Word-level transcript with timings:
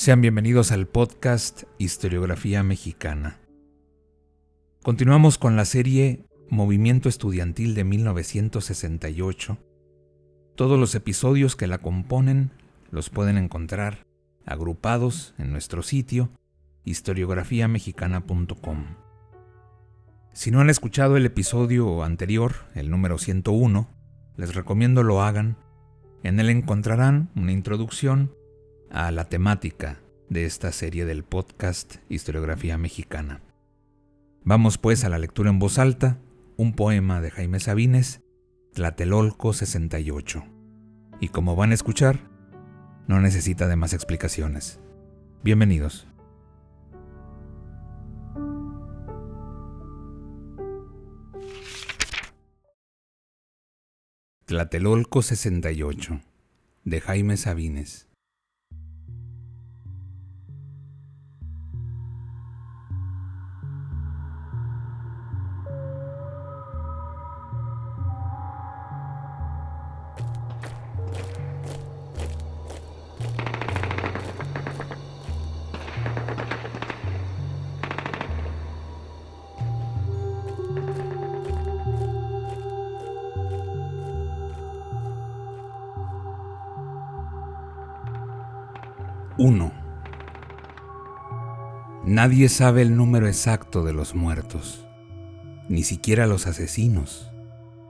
Sean 0.00 0.22
bienvenidos 0.22 0.72
al 0.72 0.86
podcast 0.86 1.64
Historiografía 1.76 2.62
Mexicana. 2.62 3.38
Continuamos 4.82 5.36
con 5.36 5.56
la 5.56 5.66
serie 5.66 6.24
Movimiento 6.48 7.10
Estudiantil 7.10 7.74
de 7.74 7.84
1968. 7.84 9.58
Todos 10.56 10.80
los 10.80 10.94
episodios 10.94 11.54
que 11.54 11.66
la 11.66 11.76
componen 11.76 12.50
los 12.90 13.10
pueden 13.10 13.36
encontrar 13.36 14.06
agrupados 14.46 15.34
en 15.36 15.52
nuestro 15.52 15.82
sitio 15.82 16.30
historiografiamexicana.com. 16.84 18.86
Si 20.32 20.50
no 20.50 20.62
han 20.62 20.70
escuchado 20.70 21.18
el 21.18 21.26
episodio 21.26 22.04
anterior, 22.04 22.54
el 22.74 22.88
número 22.88 23.18
101, 23.18 23.86
les 24.38 24.54
recomiendo 24.54 25.02
lo 25.02 25.20
hagan. 25.20 25.58
En 26.22 26.40
él 26.40 26.48
encontrarán 26.48 27.28
una 27.36 27.52
introducción 27.52 28.32
a 28.90 29.12
la 29.12 29.24
temática 29.24 30.00
de 30.28 30.44
esta 30.44 30.72
serie 30.72 31.04
del 31.04 31.22
podcast 31.22 31.96
Historiografía 32.08 32.76
Mexicana. 32.76 33.40
Vamos 34.42 34.78
pues 34.78 35.04
a 35.04 35.08
la 35.08 35.18
lectura 35.18 35.50
en 35.50 35.60
voz 35.60 35.78
alta, 35.78 36.18
un 36.56 36.74
poema 36.74 37.20
de 37.20 37.30
Jaime 37.30 37.60
Sabines, 37.60 38.20
Tlatelolco 38.74 39.52
68. 39.52 40.44
Y 41.20 41.28
como 41.28 41.54
van 41.54 41.70
a 41.70 41.74
escuchar, 41.74 42.18
no 43.06 43.20
necesita 43.20 43.68
de 43.68 43.76
más 43.76 43.92
explicaciones. 43.92 44.80
Bienvenidos. 45.44 46.08
Tlatelolco 54.46 55.22
68 55.22 56.20
de 56.84 57.00
Jaime 57.00 57.36
Sabines 57.36 58.09
1. 89.42 89.72
Nadie 92.04 92.50
sabe 92.50 92.82
el 92.82 92.94
número 92.94 93.26
exacto 93.26 93.82
de 93.84 93.94
los 93.94 94.14
muertos, 94.14 94.86
ni 95.66 95.82
siquiera 95.82 96.26
los 96.26 96.46
asesinos, 96.46 97.32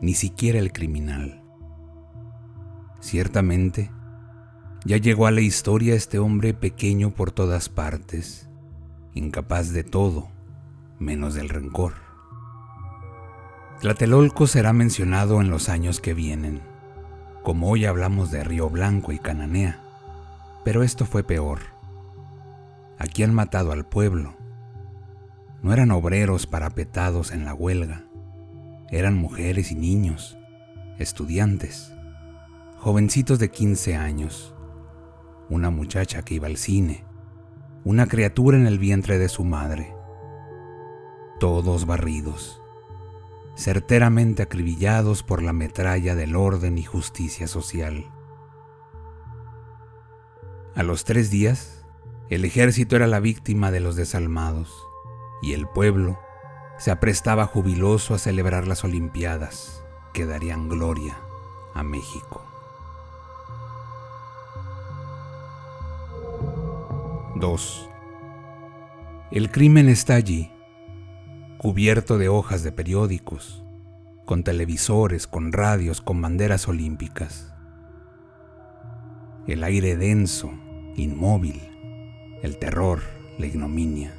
ni 0.00 0.14
siquiera 0.14 0.58
el 0.58 0.72
criminal. 0.72 1.44
Ciertamente, 2.98 3.92
ya 4.84 4.96
llegó 4.96 5.28
a 5.28 5.30
la 5.30 5.40
historia 5.40 5.94
este 5.94 6.18
hombre 6.18 6.52
pequeño 6.52 7.12
por 7.12 7.30
todas 7.30 7.68
partes, 7.68 8.48
incapaz 9.14 9.72
de 9.72 9.84
todo, 9.84 10.26
menos 10.98 11.34
del 11.34 11.48
rencor. 11.48 11.92
Tlatelolco 13.80 14.48
será 14.48 14.72
mencionado 14.72 15.40
en 15.40 15.48
los 15.48 15.68
años 15.68 16.00
que 16.00 16.12
vienen, 16.12 16.60
como 17.44 17.70
hoy 17.70 17.84
hablamos 17.84 18.32
de 18.32 18.42
Río 18.42 18.68
Blanco 18.68 19.12
y 19.12 19.20
Cananea 19.20 19.85
pero 20.66 20.82
esto 20.82 21.06
fue 21.06 21.22
peor. 21.22 21.60
Aquí 22.98 23.22
han 23.22 23.32
matado 23.32 23.70
al 23.70 23.86
pueblo. 23.86 24.34
No 25.62 25.72
eran 25.72 25.92
obreros 25.92 26.48
parapetados 26.48 27.30
en 27.30 27.44
la 27.44 27.54
huelga, 27.54 28.08
eran 28.90 29.14
mujeres 29.14 29.70
y 29.70 29.76
niños, 29.76 30.36
estudiantes, 30.98 31.94
jovencitos 32.78 33.38
de 33.38 33.48
15 33.52 33.94
años, 33.94 34.56
una 35.48 35.70
muchacha 35.70 36.22
que 36.22 36.34
iba 36.34 36.48
al 36.48 36.56
cine, 36.56 37.04
una 37.84 38.08
criatura 38.08 38.56
en 38.56 38.66
el 38.66 38.80
vientre 38.80 39.20
de 39.20 39.28
su 39.28 39.44
madre. 39.44 39.94
Todos 41.38 41.86
barridos, 41.86 42.60
certeramente 43.54 44.42
acribillados 44.42 45.22
por 45.22 45.44
la 45.44 45.52
metralla 45.52 46.16
del 46.16 46.34
orden 46.34 46.76
y 46.76 46.82
justicia 46.82 47.46
social. 47.46 48.10
A 50.76 50.82
los 50.82 51.04
tres 51.04 51.30
días, 51.30 51.82
el 52.28 52.44
ejército 52.44 52.96
era 52.96 53.06
la 53.06 53.18
víctima 53.18 53.70
de 53.70 53.80
los 53.80 53.96
desalmados 53.96 54.70
y 55.40 55.54
el 55.54 55.66
pueblo 55.66 56.18
se 56.76 56.90
aprestaba 56.90 57.46
jubiloso 57.46 58.12
a 58.12 58.18
celebrar 58.18 58.68
las 58.68 58.84
Olimpiadas 58.84 59.82
que 60.12 60.26
darían 60.26 60.68
gloria 60.68 61.16
a 61.72 61.82
México. 61.82 62.44
2. 67.36 67.90
El 69.30 69.50
crimen 69.50 69.88
está 69.88 70.14
allí, 70.16 70.52
cubierto 71.56 72.18
de 72.18 72.28
hojas 72.28 72.62
de 72.62 72.72
periódicos, 72.72 73.64
con 74.26 74.44
televisores, 74.44 75.26
con 75.26 75.52
radios, 75.52 76.02
con 76.02 76.20
banderas 76.20 76.68
olímpicas. 76.68 77.54
El 79.46 79.64
aire 79.64 79.96
denso, 79.96 80.52
inmóvil, 80.96 81.60
el 82.42 82.58
terror, 82.58 83.00
la 83.38 83.46
ignominia. 83.46 84.14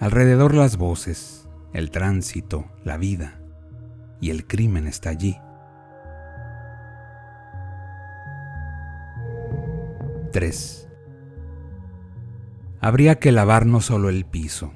Alrededor 0.00 0.54
las 0.54 0.76
voces, 0.76 1.48
el 1.72 1.90
tránsito, 1.90 2.66
la 2.84 2.96
vida, 2.96 3.40
y 4.20 4.30
el 4.30 4.46
crimen 4.46 4.86
está 4.86 5.10
allí. 5.10 5.36
3. 10.32 10.88
Habría 12.80 13.20
que 13.20 13.32
lavar 13.32 13.66
no 13.66 13.80
solo 13.80 14.08
el 14.08 14.24
piso, 14.24 14.72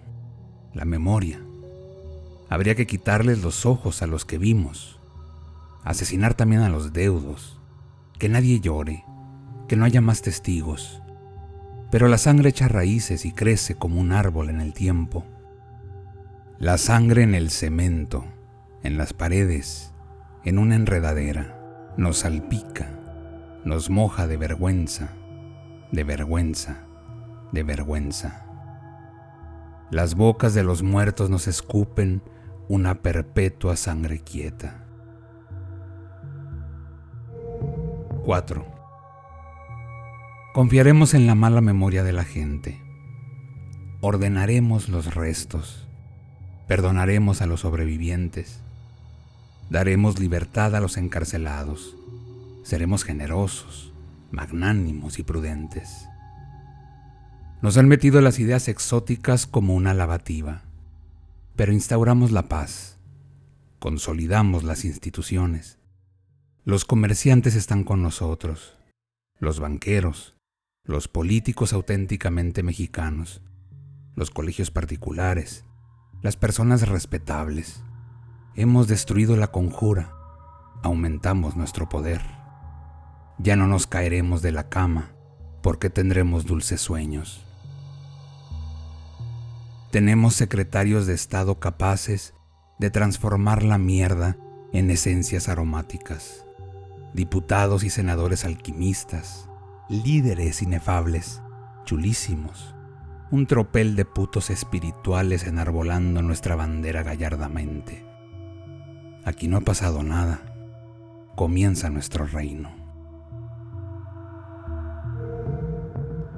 la 0.72 0.84
memoria. 0.84 1.40
Habría 2.48 2.74
que 2.74 2.86
quitarles 2.86 3.42
los 3.42 3.66
ojos 3.66 4.00
a 4.02 4.06
los 4.06 4.24
que 4.24 4.38
vimos, 4.38 5.00
asesinar 5.82 6.34
también 6.34 6.62
a 6.62 6.68
los 6.68 6.92
deudos, 6.92 7.58
que 8.18 8.28
nadie 8.28 8.60
llore, 8.60 9.04
que 9.68 9.76
no 9.76 9.84
haya 9.84 10.00
más 10.00 10.22
testigos. 10.22 11.02
Pero 11.90 12.08
la 12.08 12.18
sangre 12.18 12.48
echa 12.48 12.66
raíces 12.66 13.24
y 13.24 13.32
crece 13.32 13.74
como 13.76 14.00
un 14.00 14.12
árbol 14.12 14.50
en 14.50 14.60
el 14.60 14.72
tiempo. 14.72 15.24
La 16.58 16.76
sangre 16.78 17.22
en 17.22 17.34
el 17.34 17.50
cemento, 17.50 18.24
en 18.82 18.98
las 18.98 19.12
paredes, 19.12 19.94
en 20.44 20.58
una 20.58 20.74
enredadera, 20.74 21.94
nos 21.96 22.18
salpica, 22.18 22.90
nos 23.64 23.90
moja 23.90 24.26
de 24.26 24.36
vergüenza, 24.36 25.10
de 25.92 26.04
vergüenza, 26.04 26.84
de 27.52 27.62
vergüenza. 27.62 28.44
Las 29.90 30.14
bocas 30.14 30.54
de 30.54 30.64
los 30.64 30.82
muertos 30.82 31.30
nos 31.30 31.46
escupen 31.46 32.22
una 32.68 33.02
perpetua 33.02 33.76
sangre 33.76 34.20
quieta. 34.20 34.84
4. 38.24 38.77
Confiaremos 40.54 41.12
en 41.12 41.26
la 41.26 41.34
mala 41.34 41.60
memoria 41.60 42.02
de 42.02 42.12
la 42.12 42.24
gente. 42.24 42.80
Ordenaremos 44.00 44.88
los 44.88 45.14
restos. 45.14 45.86
Perdonaremos 46.66 47.42
a 47.42 47.46
los 47.46 47.60
sobrevivientes. 47.60 48.62
Daremos 49.68 50.18
libertad 50.18 50.74
a 50.74 50.80
los 50.80 50.96
encarcelados. 50.96 51.96
Seremos 52.62 53.04
generosos, 53.04 53.92
magnánimos 54.30 55.18
y 55.18 55.22
prudentes. 55.22 56.08
Nos 57.60 57.76
han 57.76 57.86
metido 57.86 58.20
las 58.22 58.38
ideas 58.38 58.68
exóticas 58.68 59.46
como 59.46 59.74
una 59.74 59.92
lavativa, 59.92 60.62
pero 61.56 61.72
instauramos 61.72 62.30
la 62.30 62.48
paz, 62.48 62.98
consolidamos 63.80 64.64
las 64.64 64.84
instituciones. 64.84 65.78
Los 66.64 66.84
comerciantes 66.84 67.54
están 67.54 67.84
con 67.84 68.02
nosotros, 68.02 68.78
los 69.40 69.60
banqueros, 69.60 70.37
los 70.88 71.06
políticos 71.06 71.74
auténticamente 71.74 72.62
mexicanos, 72.62 73.42
los 74.14 74.30
colegios 74.30 74.70
particulares, 74.70 75.66
las 76.22 76.36
personas 76.36 76.88
respetables. 76.88 77.84
Hemos 78.54 78.88
destruido 78.88 79.36
la 79.36 79.48
conjura, 79.48 80.14
aumentamos 80.82 81.56
nuestro 81.56 81.90
poder. 81.90 82.22
Ya 83.36 83.54
no 83.54 83.66
nos 83.66 83.86
caeremos 83.86 84.40
de 84.40 84.50
la 84.50 84.70
cama 84.70 85.10
porque 85.62 85.90
tendremos 85.90 86.46
dulces 86.46 86.80
sueños. 86.80 87.44
Tenemos 89.90 90.36
secretarios 90.36 91.06
de 91.06 91.12
Estado 91.12 91.60
capaces 91.60 92.32
de 92.78 92.90
transformar 92.90 93.62
la 93.62 93.76
mierda 93.76 94.38
en 94.72 94.90
esencias 94.90 95.50
aromáticas, 95.50 96.46
diputados 97.12 97.84
y 97.84 97.90
senadores 97.90 98.46
alquimistas, 98.46 99.50
líderes 99.88 100.60
inefables, 100.60 101.40
chulísimos, 101.84 102.74
un 103.30 103.46
tropel 103.46 103.96
de 103.96 104.04
putos 104.04 104.50
espirituales 104.50 105.46
enarbolando 105.46 106.20
nuestra 106.20 106.56
bandera 106.56 107.02
gallardamente. 107.02 108.04
Aquí 109.24 109.48
no 109.48 109.56
ha 109.56 109.60
pasado 109.62 110.02
nada, 110.02 110.40
comienza 111.36 111.88
nuestro 111.88 112.26
reino. 112.26 112.70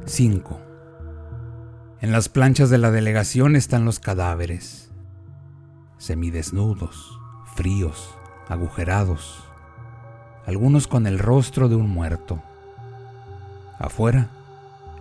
5. 0.06 0.60
En 2.02 2.12
las 2.12 2.28
planchas 2.28 2.70
de 2.70 2.78
la 2.78 2.92
delegación 2.92 3.56
están 3.56 3.84
los 3.84 3.98
cadáveres, 3.98 4.92
semidesnudos, 5.98 7.18
fríos, 7.56 8.14
agujerados, 8.48 9.42
algunos 10.46 10.86
con 10.86 11.08
el 11.08 11.18
rostro 11.18 11.68
de 11.68 11.74
un 11.74 11.90
muerto. 11.90 12.44
Afuera, 13.80 14.28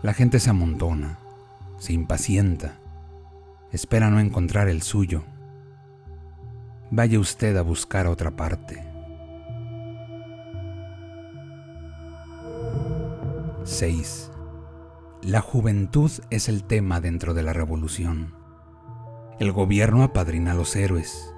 la 0.04 0.14
gente 0.14 0.40
se 0.40 0.50
amontona, 0.50 1.20
se 1.80 1.92
impacienta, 1.92 2.80
espera 3.74 4.10
no 4.10 4.22
encontrar 4.22 4.70
el 4.70 4.84
suyo. 4.84 5.26
Vaya 6.90 7.20
usted 7.20 7.58
a 7.58 7.62
buscar 7.62 8.06
a 8.06 8.10
otra 8.10 8.32
parte. 8.32 8.82
6. 13.66 14.32
La 15.24 15.42
juventud 15.42 16.12
es 16.30 16.48
el 16.48 16.64
tema 16.64 17.02
dentro 17.02 17.34
de 17.34 17.44
la 17.44 17.52
revolución. 17.52 18.34
El 19.40 19.52
gobierno 19.52 20.04
apadrina 20.04 20.54
a 20.54 20.56
los 20.56 20.74
héroes. 20.78 21.34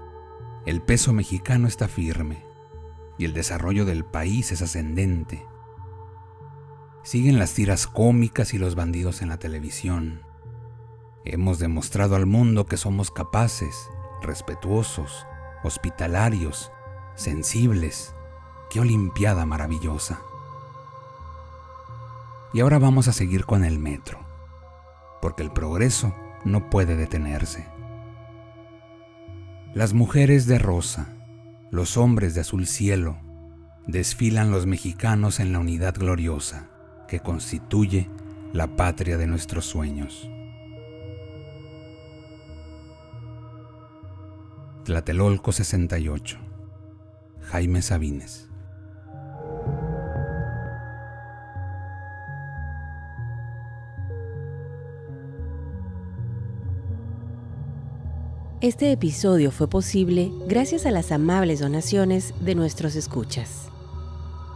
El 0.68 0.84
peso 0.84 1.12
mexicano 1.12 1.68
está 1.68 1.88
firme 1.88 2.46
y 3.18 3.26
el 3.26 3.34
desarrollo 3.34 3.84
del 3.86 4.06
país 4.06 4.52
es 4.52 4.62
ascendente. 4.62 5.44
Siguen 7.04 7.40
las 7.40 7.56
tiras 7.56 7.88
cómicas 7.88 8.54
y 8.54 8.60
los 8.60 8.76
bandidos 8.76 9.24
en 9.24 9.30
la 9.30 9.40
televisión. 9.40 10.22
Hemos 11.26 11.58
demostrado 11.58 12.16
al 12.16 12.28
mundo 12.28 12.68
que 12.68 12.78
somos 12.78 13.10
capaces, 13.10 13.90
respetuosos, 14.22 15.26
hospitalarios, 15.64 16.72
sensibles. 17.16 18.14
¡Qué 18.70 18.80
olimpiada 18.80 19.48
maravillosa! 19.48 20.22
Y 22.54 22.60
ahora 22.60 22.78
vamos 22.78 23.08
a 23.08 23.14
seguir 23.14 23.46
con 23.46 23.66
el 23.66 23.80
metro, 23.80 24.20
porque 25.24 25.42
el 25.42 25.52
progreso 25.52 26.14
no 26.46 26.70
puede 26.70 26.96
detenerse. 26.96 27.68
Las 29.74 29.94
mujeres 29.94 30.46
de 30.46 30.60
rosa, 30.60 31.10
los 31.72 31.98
hombres 31.98 32.36
de 32.36 32.42
azul 32.42 32.68
cielo, 32.68 33.18
desfilan 33.88 34.52
los 34.52 34.68
mexicanos 34.68 35.40
en 35.40 35.52
la 35.52 35.60
unidad 35.60 35.96
gloriosa 35.98 36.71
que 37.12 37.20
constituye 37.20 38.10
la 38.54 38.78
patria 38.78 39.18
de 39.18 39.28
nuestros 39.28 39.66
sueños. 39.66 40.30
Tlatelolco 44.86 45.52
68 45.52 46.38
Jaime 47.42 47.82
Sabines 47.82 48.48
Este 58.62 58.94
episodio 58.94 59.52
fue 59.52 59.68
posible 59.68 60.32
gracias 60.48 60.86
a 60.86 60.92
las 60.92 61.12
amables 61.12 61.60
donaciones 61.60 62.34
de 62.40 62.56
nuestros 62.56 62.96
escuchas. 62.96 63.71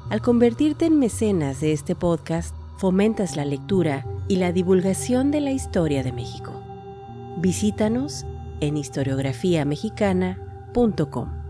Al 0.10 0.22
convertirte 0.22 0.86
en 0.86 1.00
mecenas 1.00 1.62
de 1.62 1.74
este 1.74 1.96
podcast, 1.96 2.56
fomentas 2.78 3.36
la 3.36 3.44
lectura 3.44 4.06
y 4.28 4.36
la 4.36 4.52
divulgación 4.52 5.32
de 5.32 5.42
la 5.42 5.50
historia 5.52 6.04
de 6.04 6.12
México. 6.12 6.62
Visítanos 7.38 8.24
en 8.60 8.78
historiografiamexicana.com. 8.78 11.45